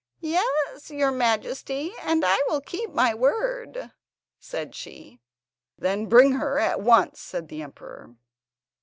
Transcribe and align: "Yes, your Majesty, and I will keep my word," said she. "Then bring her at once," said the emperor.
"Yes, 0.19 0.89
your 0.89 1.11
Majesty, 1.11 1.91
and 2.01 2.25
I 2.25 2.41
will 2.47 2.59
keep 2.59 2.89
my 2.89 3.13
word," 3.13 3.91
said 4.39 4.73
she. 4.73 5.19
"Then 5.77 6.07
bring 6.07 6.31
her 6.31 6.57
at 6.57 6.81
once," 6.81 7.19
said 7.19 7.49
the 7.49 7.61
emperor. 7.61 8.15